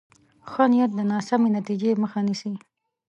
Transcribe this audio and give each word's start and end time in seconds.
ښه 0.51 0.63
نیت 0.71 0.91
د 0.95 0.99
ناسمې 1.11 1.49
نتیجې 1.57 1.91
مخه 2.03 2.19
نیسي. 2.27 2.53